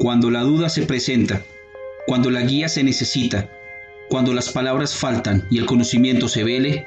Cuando 0.00 0.30
la 0.30 0.40
duda 0.40 0.70
se 0.70 0.86
presenta, 0.86 1.42
cuando 2.06 2.30
la 2.30 2.40
guía 2.40 2.70
se 2.70 2.82
necesita, 2.82 3.50
cuando 4.08 4.32
las 4.32 4.50
palabras 4.50 4.94
faltan 4.94 5.46
y 5.50 5.58
el 5.58 5.66
conocimiento 5.66 6.26
se 6.26 6.42
vele, 6.42 6.86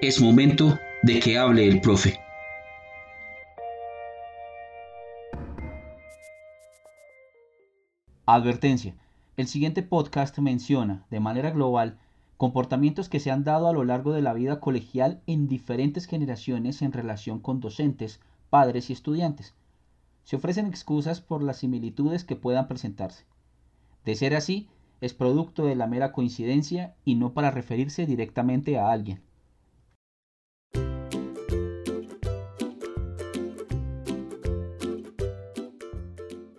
es 0.00 0.20
momento 0.20 0.78
de 1.02 1.18
que 1.18 1.38
hable 1.38 1.66
el 1.66 1.80
profe. 1.80 2.20
Advertencia. 8.26 8.94
El 9.36 9.48
siguiente 9.48 9.82
podcast 9.82 10.38
menciona, 10.38 11.04
de 11.10 11.18
manera 11.18 11.50
global, 11.50 11.98
comportamientos 12.36 13.08
que 13.08 13.18
se 13.18 13.32
han 13.32 13.42
dado 13.42 13.66
a 13.66 13.72
lo 13.72 13.82
largo 13.82 14.12
de 14.12 14.22
la 14.22 14.34
vida 14.34 14.60
colegial 14.60 15.20
en 15.26 15.48
diferentes 15.48 16.06
generaciones 16.06 16.80
en 16.82 16.92
relación 16.92 17.40
con 17.40 17.58
docentes, 17.58 18.20
padres 18.50 18.88
y 18.88 18.92
estudiantes 18.92 19.52
se 20.24 20.36
ofrecen 20.36 20.66
excusas 20.66 21.20
por 21.20 21.42
las 21.42 21.58
similitudes 21.58 22.24
que 22.24 22.36
puedan 22.36 22.68
presentarse. 22.68 23.24
De 24.04 24.14
ser 24.14 24.34
así, 24.34 24.68
es 25.00 25.14
producto 25.14 25.64
de 25.64 25.74
la 25.74 25.86
mera 25.86 26.12
coincidencia 26.12 26.94
y 27.04 27.16
no 27.16 27.32
para 27.32 27.50
referirse 27.50 28.06
directamente 28.06 28.78
a 28.78 28.92
alguien. 28.92 29.20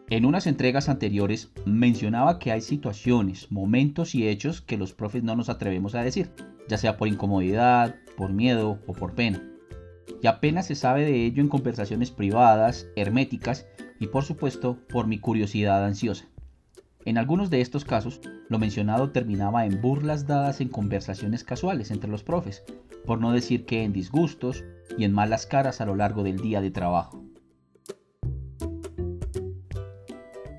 En 0.09 0.25
unas 0.25 0.45
entregas 0.45 0.89
anteriores 0.89 1.51
mencionaba 1.65 2.37
que 2.37 2.51
hay 2.51 2.61
situaciones, 2.61 3.51
momentos 3.51 4.13
y 4.13 4.27
hechos 4.27 4.61
que 4.61 4.77
los 4.77 4.93
profes 4.93 5.23
no 5.23 5.35
nos 5.35 5.49
atrevemos 5.49 5.95
a 5.95 6.03
decir, 6.03 6.29
ya 6.69 6.77
sea 6.77 6.97
por 6.97 7.07
incomodidad, 7.07 7.95
por 8.15 8.31
miedo 8.31 8.79
o 8.85 8.93
por 8.93 9.15
pena 9.15 9.52
y 10.21 10.27
apenas 10.27 10.67
se 10.67 10.75
sabe 10.75 11.05
de 11.05 11.25
ello 11.25 11.41
en 11.41 11.49
conversaciones 11.49 12.11
privadas, 12.11 12.87
herméticas 12.95 13.65
y 13.99 14.07
por 14.07 14.23
supuesto 14.23 14.77
por 14.89 15.07
mi 15.07 15.19
curiosidad 15.19 15.85
ansiosa. 15.85 16.25
En 17.05 17.17
algunos 17.17 17.49
de 17.49 17.61
estos 17.61 17.83
casos, 17.83 18.21
lo 18.47 18.59
mencionado 18.59 19.11
terminaba 19.11 19.65
en 19.65 19.81
burlas 19.81 20.25
dadas 20.25 20.61
en 20.61 20.69
conversaciones 20.69 21.43
casuales 21.43 21.91
entre 21.91 22.09
los 22.09 22.23
profes, 22.23 22.63
por 23.05 23.19
no 23.19 23.33
decir 23.33 23.65
que 23.65 23.83
en 23.83 23.91
disgustos 23.91 24.63
y 24.97 25.03
en 25.03 25.11
malas 25.11 25.45
caras 25.45 25.81
a 25.81 25.85
lo 25.85 25.95
largo 25.95 26.23
del 26.23 26.39
día 26.39 26.61
de 26.61 26.71
trabajo. 26.71 27.21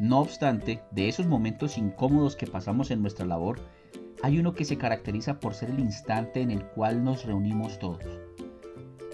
No 0.00 0.20
obstante, 0.20 0.82
de 0.90 1.08
esos 1.08 1.26
momentos 1.26 1.78
incómodos 1.78 2.36
que 2.36 2.46
pasamos 2.46 2.90
en 2.90 3.00
nuestra 3.00 3.24
labor, 3.24 3.60
hay 4.22 4.38
uno 4.38 4.52
que 4.52 4.66
se 4.66 4.76
caracteriza 4.76 5.40
por 5.40 5.54
ser 5.54 5.70
el 5.70 5.80
instante 5.80 6.42
en 6.42 6.50
el 6.50 6.64
cual 6.66 7.02
nos 7.02 7.24
reunimos 7.24 7.78
todos 7.78 8.04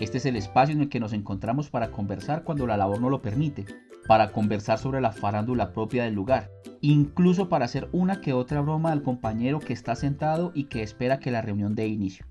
este 0.00 0.18
es 0.18 0.26
el 0.26 0.36
espacio 0.36 0.74
en 0.74 0.80
el 0.80 0.88
que 0.88 1.00
nos 1.00 1.12
encontramos 1.12 1.70
para 1.70 1.90
conversar 1.90 2.42
cuando 2.42 2.66
la 2.66 2.76
labor 2.76 3.00
no 3.00 3.10
lo 3.10 3.20
permite, 3.22 3.66
para 4.06 4.32
conversar 4.32 4.78
sobre 4.78 5.00
la 5.00 5.12
farándula 5.12 5.72
propia 5.72 6.04
del 6.04 6.14
lugar, 6.14 6.50
incluso 6.80 7.48
para 7.48 7.66
hacer 7.66 7.88
una 7.92 8.20
que 8.20 8.32
otra 8.32 8.60
broma 8.60 8.92
al 8.92 9.02
compañero 9.02 9.60
que 9.60 9.72
está 9.72 9.94
sentado 9.94 10.52
y 10.54 10.64
que 10.64 10.82
espera 10.82 11.20
que 11.20 11.30
la 11.30 11.42
reunión 11.42 11.74
dé 11.74 11.86
inicio. 11.86 12.26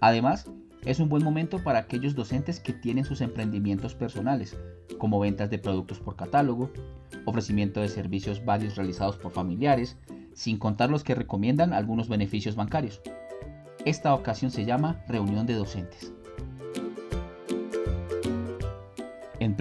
Además, 0.00 0.50
es 0.84 1.00
un 1.00 1.08
buen 1.08 1.24
momento 1.24 1.62
para 1.62 1.78
aquellos 1.78 2.14
docentes 2.14 2.60
que 2.60 2.74
tienen 2.74 3.04
sus 3.04 3.20
emprendimientos 3.22 3.94
personales, 3.94 4.58
como 4.98 5.18
ventas 5.18 5.48
de 5.48 5.58
productos 5.58 5.98
por 5.98 6.16
catálogo, 6.16 6.70
ofrecimiento 7.24 7.80
de 7.80 7.88
servicios 7.88 8.44
varios 8.44 8.76
realizados 8.76 9.16
por 9.16 9.32
familiares, 9.32 9.96
sin 10.34 10.58
contar 10.58 10.90
los 10.90 11.04
que 11.04 11.14
recomiendan 11.14 11.72
algunos 11.72 12.08
beneficios 12.08 12.56
bancarios. 12.56 13.00
Esta 13.84 14.14
ocasión 14.14 14.50
se 14.50 14.64
llama 14.64 15.02
reunión 15.08 15.46
de 15.46 15.54
docentes. 15.54 16.12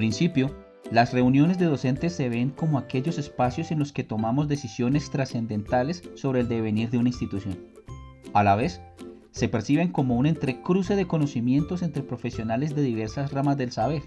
Principio, 0.03 0.53
las 0.91 1.13
reuniones 1.13 1.57
de 1.59 1.65
docentes 1.65 2.11
se 2.11 2.27
ven 2.27 2.49
como 2.49 2.77
aquellos 2.77 3.17
espacios 3.17 3.71
en 3.71 3.79
los 3.79 3.93
que 3.93 4.03
tomamos 4.03 4.49
decisiones 4.49 5.09
trascendentales 5.09 6.03
sobre 6.15 6.41
el 6.41 6.49
devenir 6.49 6.89
de 6.89 6.97
una 6.97 7.07
institución. 7.07 7.57
A 8.33 8.43
la 8.43 8.57
vez, 8.57 8.81
se 9.31 9.47
perciben 9.47 9.93
como 9.93 10.17
un 10.17 10.25
entrecruce 10.25 10.97
de 10.97 11.07
conocimientos 11.07 11.83
entre 11.83 12.03
profesionales 12.03 12.75
de 12.75 12.81
diversas 12.81 13.31
ramas 13.31 13.55
del 13.55 13.71
saber, 13.71 14.01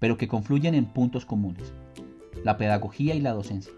pero 0.00 0.18
que 0.18 0.26
confluyen 0.26 0.74
en 0.74 0.86
puntos 0.86 1.24
comunes, 1.24 1.72
la 2.42 2.56
pedagogía 2.56 3.14
y 3.14 3.20
la 3.20 3.32
docencia. 3.32 3.72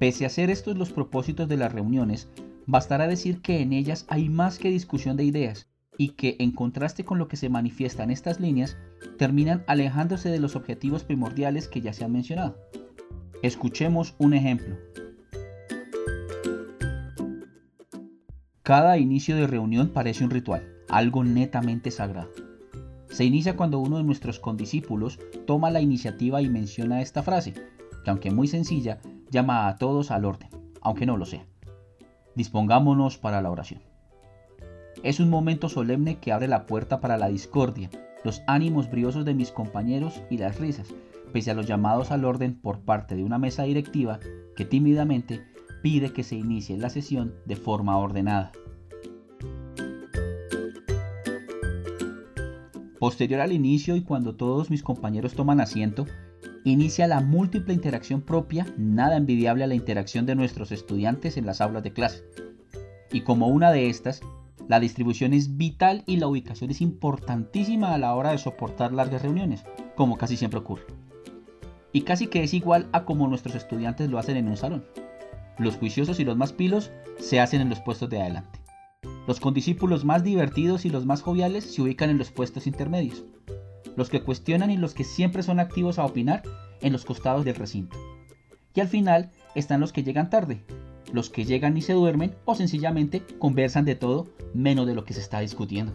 Pese 0.00 0.26
a 0.26 0.28
ser 0.28 0.50
estos 0.50 0.76
los 0.76 0.90
propósitos 0.90 1.48
de 1.48 1.56
las 1.56 1.72
reuniones, 1.72 2.28
bastará 2.66 3.06
decir 3.06 3.42
que 3.42 3.60
en 3.60 3.72
ellas 3.72 4.06
hay 4.08 4.28
más 4.28 4.58
que 4.58 4.70
discusión 4.70 5.16
de 5.16 5.22
ideas, 5.22 5.68
y 5.98 6.10
que 6.10 6.36
en 6.38 6.52
contraste 6.52 7.04
con 7.04 7.18
lo 7.18 7.28
que 7.28 7.36
se 7.36 7.50
manifiesta 7.50 8.04
en 8.04 8.10
estas 8.10 8.40
líneas, 8.40 8.78
terminan 9.18 9.64
alejándose 9.66 10.30
de 10.30 10.38
los 10.38 10.56
objetivos 10.56 11.04
primordiales 11.04 11.68
que 11.68 11.82
ya 11.82 11.92
se 11.92 12.04
han 12.04 12.12
mencionado. 12.12 12.56
Escuchemos 13.42 14.14
un 14.18 14.32
ejemplo. 14.32 14.76
Cada 18.62 18.96
inicio 18.96 19.34
de 19.36 19.46
reunión 19.46 19.88
parece 19.88 20.24
un 20.24 20.30
ritual, 20.30 20.62
algo 20.88 21.24
netamente 21.24 21.90
sagrado. 21.90 22.30
Se 23.10 23.24
inicia 23.24 23.56
cuando 23.56 23.80
uno 23.80 23.96
de 23.96 24.04
nuestros 24.04 24.38
condiscípulos 24.38 25.18
toma 25.46 25.70
la 25.70 25.80
iniciativa 25.80 26.40
y 26.42 26.48
menciona 26.48 27.02
esta 27.02 27.22
frase, 27.22 27.54
que 28.04 28.10
aunque 28.10 28.30
muy 28.30 28.46
sencilla, 28.46 29.00
llama 29.30 29.66
a 29.66 29.78
todos 29.78 30.10
al 30.12 30.24
orden, 30.24 30.50
aunque 30.80 31.06
no 31.06 31.16
lo 31.16 31.24
sea. 31.24 31.44
Dispongámonos 32.36 33.18
para 33.18 33.42
la 33.42 33.50
oración. 33.50 33.87
Es 35.02 35.20
un 35.20 35.30
momento 35.30 35.68
solemne 35.68 36.18
que 36.18 36.32
abre 36.32 36.48
la 36.48 36.66
puerta 36.66 37.00
para 37.00 37.16
la 37.16 37.28
discordia, 37.28 37.88
los 38.24 38.42
ánimos 38.48 38.90
briosos 38.90 39.24
de 39.24 39.34
mis 39.34 39.52
compañeros 39.52 40.20
y 40.28 40.38
las 40.38 40.58
risas, 40.58 40.88
pese 41.32 41.52
a 41.52 41.54
los 41.54 41.66
llamados 41.66 42.10
al 42.10 42.24
orden 42.24 42.54
por 42.60 42.80
parte 42.80 43.14
de 43.14 43.22
una 43.22 43.38
mesa 43.38 43.62
directiva 43.62 44.18
que 44.56 44.64
tímidamente 44.64 45.46
pide 45.82 46.12
que 46.12 46.24
se 46.24 46.34
inicie 46.34 46.76
la 46.76 46.90
sesión 46.90 47.34
de 47.46 47.54
forma 47.54 47.96
ordenada. 47.96 48.50
Posterior 52.98 53.40
al 53.40 53.52
inicio 53.52 53.94
y 53.94 54.02
cuando 54.02 54.34
todos 54.34 54.70
mis 54.70 54.82
compañeros 54.82 55.34
toman 55.34 55.60
asiento, 55.60 56.06
inicia 56.64 57.06
la 57.06 57.20
múltiple 57.20 57.72
interacción 57.72 58.20
propia, 58.22 58.66
nada 58.76 59.16
envidiable 59.16 59.62
a 59.62 59.68
la 59.68 59.76
interacción 59.76 60.26
de 60.26 60.34
nuestros 60.34 60.72
estudiantes 60.72 61.36
en 61.36 61.46
las 61.46 61.60
aulas 61.60 61.84
de 61.84 61.92
clase. 61.92 62.24
Y 63.12 63.20
como 63.20 63.46
una 63.46 63.70
de 63.70 63.88
estas, 63.88 64.20
La 64.68 64.80
distribución 64.80 65.32
es 65.32 65.56
vital 65.56 66.02
y 66.04 66.18
la 66.18 66.26
ubicación 66.28 66.70
es 66.70 66.82
importantísima 66.82 67.94
a 67.94 67.98
la 67.98 68.14
hora 68.14 68.32
de 68.32 68.38
soportar 68.38 68.92
largas 68.92 69.22
reuniones, 69.22 69.64
como 69.96 70.18
casi 70.18 70.36
siempre 70.36 70.60
ocurre. 70.60 70.84
Y 71.90 72.02
casi 72.02 72.26
que 72.26 72.42
es 72.42 72.52
igual 72.52 72.86
a 72.92 73.06
como 73.06 73.26
nuestros 73.28 73.54
estudiantes 73.54 74.10
lo 74.10 74.18
hacen 74.18 74.36
en 74.36 74.46
un 74.46 74.58
salón. 74.58 74.84
Los 75.58 75.76
juiciosos 75.76 76.20
y 76.20 76.24
los 76.24 76.36
más 76.36 76.52
pilos 76.52 76.92
se 77.18 77.40
hacen 77.40 77.62
en 77.62 77.70
los 77.70 77.80
puestos 77.80 78.10
de 78.10 78.20
adelante. 78.20 78.60
Los 79.26 79.40
condiscípulos 79.40 80.04
más 80.04 80.22
divertidos 80.22 80.84
y 80.84 80.90
los 80.90 81.06
más 81.06 81.22
joviales 81.22 81.64
se 81.64 81.80
ubican 81.80 82.10
en 82.10 82.18
los 82.18 82.30
puestos 82.30 82.66
intermedios. 82.66 83.24
Los 83.96 84.10
que 84.10 84.22
cuestionan 84.22 84.70
y 84.70 84.76
los 84.76 84.92
que 84.92 85.04
siempre 85.04 85.42
son 85.42 85.60
activos 85.60 85.98
a 85.98 86.04
opinar 86.04 86.42
en 86.82 86.92
los 86.92 87.06
costados 87.06 87.46
del 87.46 87.54
recinto. 87.54 87.96
Y 88.74 88.80
al 88.80 88.88
final 88.88 89.30
están 89.54 89.80
los 89.80 89.94
que 89.94 90.02
llegan 90.02 90.28
tarde, 90.28 90.62
los 91.10 91.30
que 91.30 91.46
llegan 91.46 91.76
y 91.78 91.80
se 91.80 91.94
duermen 91.94 92.34
o 92.44 92.54
sencillamente 92.54 93.22
conversan 93.38 93.86
de 93.86 93.94
todo 93.94 94.28
menos 94.54 94.86
de 94.86 94.94
lo 94.94 95.04
que 95.04 95.14
se 95.14 95.20
está 95.20 95.40
discutiendo. 95.40 95.92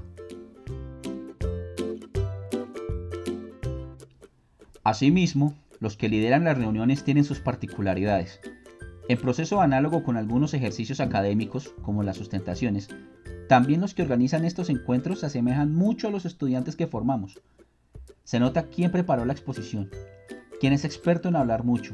Asimismo, 4.83 5.53
los 5.79 5.95
que 5.95 6.09
lideran 6.09 6.43
las 6.43 6.57
reuniones 6.57 7.03
tienen 7.03 7.23
sus 7.23 7.39
particularidades. 7.39 8.39
En 9.09 9.17
proceso 9.17 9.61
análogo 9.61 10.03
con 10.03 10.17
algunos 10.17 10.53
ejercicios 10.53 10.99
académicos, 10.99 11.73
como 11.81 12.03
las 12.03 12.17
sustentaciones, 12.17 12.89
también 13.47 13.81
los 13.81 13.93
que 13.93 14.01
organizan 14.01 14.45
estos 14.45 14.69
encuentros 14.69 15.19
se 15.19 15.25
asemejan 15.25 15.73
mucho 15.73 16.07
a 16.07 16.11
los 16.11 16.25
estudiantes 16.25 16.75
que 16.75 16.87
formamos. 16.87 17.41
Se 18.23 18.39
nota 18.39 18.67
quién 18.67 18.91
preparó 18.91 19.25
la 19.25 19.33
exposición, 19.33 19.89
quién 20.59 20.73
es 20.73 20.85
experto 20.85 21.27
en 21.27 21.35
hablar 21.35 21.63
mucho, 21.63 21.93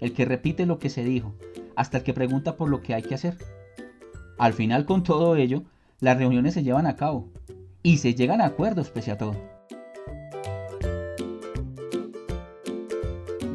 el 0.00 0.12
que 0.12 0.24
repite 0.24 0.66
lo 0.66 0.78
que 0.78 0.90
se 0.90 1.04
dijo, 1.04 1.34
hasta 1.76 1.98
el 1.98 2.04
que 2.04 2.14
pregunta 2.14 2.56
por 2.56 2.68
lo 2.68 2.82
que 2.82 2.94
hay 2.94 3.02
que 3.02 3.14
hacer. 3.14 3.36
Al 4.38 4.52
final 4.52 4.84
con 4.84 5.04
todo 5.04 5.36
ello, 5.36 5.62
las 6.00 6.16
reuniones 6.16 6.54
se 6.54 6.62
llevan 6.62 6.86
a 6.86 6.94
cabo 6.94 7.28
y 7.82 7.98
se 7.98 8.14
llegan 8.14 8.40
a 8.40 8.46
acuerdos 8.46 8.90
pese 8.90 9.10
a 9.10 9.18
todo. 9.18 9.36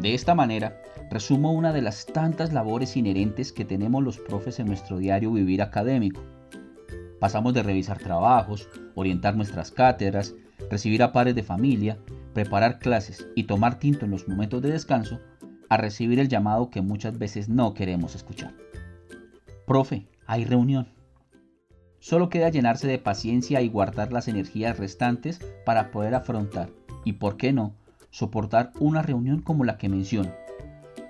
De 0.02 0.14
esta 0.14 0.36
manera, 0.36 0.82
resumo 1.10 1.54
una 1.54 1.72
de 1.72 1.82
las 1.82 2.06
tantas 2.06 2.52
labores 2.52 2.98
inherentes 2.98 3.54
que 3.54 3.64
tenemos 3.64 4.04
los 4.04 4.18
profes 4.18 4.60
en 4.60 4.68
nuestro 4.68 4.98
diario 4.98 5.32
vivir 5.32 5.62
académico. 5.62 6.22
Pasamos 7.20 7.54
de 7.54 7.64
revisar 7.64 8.00
trabajos, 8.00 8.68
orientar 8.96 9.38
nuestras 9.38 9.72
cátedras, 9.72 10.36
recibir 10.70 11.02
a 11.04 11.14
pares 11.14 11.36
de 11.36 11.44
familia, 11.44 11.98
preparar 12.34 12.80
clases 12.80 13.26
y 13.36 13.44
tomar 13.44 13.80
tinto 13.80 14.04
en 14.04 14.12
los 14.12 14.28
momentos 14.28 14.62
de 14.62 14.72
descanso, 14.72 15.22
a 15.70 15.78
recibir 15.78 16.20
el 16.20 16.28
llamado 16.28 16.70
que 16.70 16.82
muchas 16.82 17.18
veces 17.18 17.48
no 17.48 17.74
queremos 17.74 18.16
escuchar. 18.16 18.54
Profe, 19.66 20.06
hay 20.28 20.44
reunión. 20.44 20.90
Solo 22.04 22.28
queda 22.28 22.50
llenarse 22.50 22.86
de 22.86 22.98
paciencia 22.98 23.62
y 23.62 23.70
guardar 23.70 24.12
las 24.12 24.28
energías 24.28 24.78
restantes 24.78 25.40
para 25.66 25.90
poder 25.90 26.16
afrontar 26.16 26.70
y, 27.06 27.14
por 27.14 27.38
qué 27.38 27.54
no, 27.54 27.76
soportar 28.10 28.74
una 28.78 29.02
reunión 29.02 29.40
como 29.40 29.64
la 29.64 29.78
que 29.78 29.88
menciono. 29.88 30.30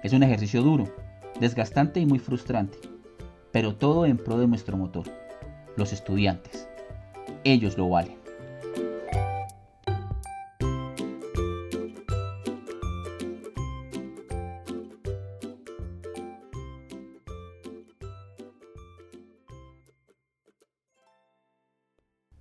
Es 0.04 0.14
un 0.14 0.22
ejercicio 0.22 0.62
duro, 0.62 0.94
desgastante 1.40 2.00
y 2.00 2.06
muy 2.06 2.20
frustrante, 2.20 2.78
pero 3.52 3.76
todo 3.76 4.06
en 4.06 4.20
pro 4.20 4.38
de 4.38 4.46
nuestro 4.46 4.78
motor, 4.78 5.08
los 5.78 5.94
estudiantes. 5.94 6.70
Ellos 7.44 7.76
lo 7.76 7.90
valen. 7.90 8.23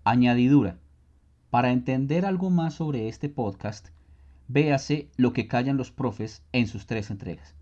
Añadidura. 0.04 0.78
Para 1.50 1.70
entender 1.70 2.26
algo 2.26 2.50
más 2.50 2.74
sobre 2.74 3.08
este 3.08 3.28
podcast, 3.28 3.90
véase 4.48 5.12
Lo 5.16 5.32
que 5.32 5.46
callan 5.46 5.76
los 5.76 5.92
profes 5.92 6.42
en 6.50 6.66
sus 6.66 6.86
tres 6.86 7.12
entregas. 7.12 7.54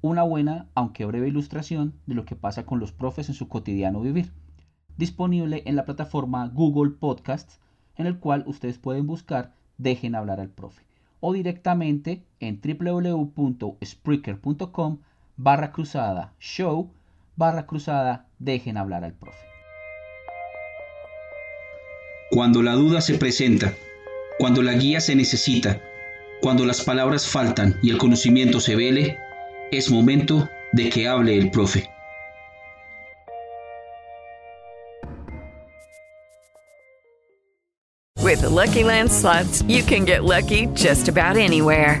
Una 0.00 0.24
buena, 0.24 0.66
aunque 0.74 1.04
breve 1.04 1.28
ilustración 1.28 1.94
de 2.06 2.16
lo 2.16 2.24
que 2.24 2.34
pasa 2.34 2.66
con 2.66 2.80
los 2.80 2.90
profes 2.90 3.28
en 3.28 3.36
su 3.36 3.46
cotidiano 3.46 4.00
vivir. 4.00 4.32
Disponible 4.96 5.62
en 5.66 5.76
la 5.76 5.84
plataforma 5.84 6.48
Google 6.48 6.90
Podcasts, 6.90 7.60
en 7.96 8.06
el 8.06 8.18
cual 8.18 8.42
ustedes 8.48 8.78
pueden 8.78 9.06
buscar 9.06 9.54
Dejen 9.78 10.16
hablar 10.16 10.40
al 10.40 10.50
profe. 10.50 10.82
O 11.20 11.32
directamente 11.32 12.26
en 12.40 12.60
www.spreaker.com 12.60 14.98
barra 15.36 15.70
cruzada 15.70 16.32
show 16.40 16.90
barra 17.36 17.66
cruzada 17.66 18.26
Dejen 18.40 18.78
hablar 18.78 19.04
al 19.04 19.14
profe. 19.14 19.53
Cuando 22.34 22.64
la 22.64 22.72
duda 22.72 23.00
se 23.00 23.16
presenta, 23.16 23.74
cuando 24.40 24.60
la 24.60 24.72
guía 24.72 25.00
se 25.00 25.14
necesita, 25.14 25.80
cuando 26.40 26.66
las 26.66 26.82
palabras 26.82 27.28
faltan 27.28 27.78
y 27.80 27.90
el 27.90 27.96
conocimiento 27.96 28.58
se 28.58 28.74
vele, 28.74 29.16
es 29.70 29.88
momento 29.88 30.48
de 30.72 30.88
que 30.88 31.06
hable 31.06 31.38
el 31.38 31.52
profe. 31.52 31.88
With 38.20 38.40
the 38.40 38.50
Lucky 38.50 38.82
Land 38.82 39.12
you 39.68 39.84
can 39.84 40.04
get 40.04 40.24
lucky 40.24 40.66
just 40.74 41.08
about 41.08 41.36
anywhere. 41.36 42.00